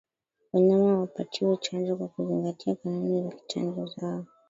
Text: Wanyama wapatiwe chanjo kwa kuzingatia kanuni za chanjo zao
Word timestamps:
Wanyama 0.53 0.99
wapatiwe 1.01 1.55
chanjo 1.61 1.95
kwa 1.95 2.07
kuzingatia 2.07 2.75
kanuni 2.75 3.23
za 3.23 3.35
chanjo 3.47 3.85
zao 3.85 4.25